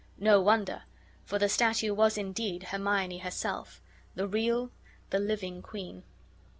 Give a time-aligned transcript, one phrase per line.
[0.17, 0.81] No wonder;
[1.25, 3.83] for the statue was indeed Hermione herself,
[4.15, 4.71] the real,
[5.11, 6.01] the living queen.